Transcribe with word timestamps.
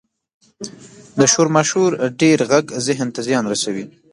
•د 1.19 1.21
شور 1.31 1.47
ماشور 1.55 1.89
ډېر 2.21 2.39
ږغ 2.51 2.65
ذهن 2.87 3.07
ته 3.15 3.21
زیان 3.27 3.45
رسوي. 3.53 3.85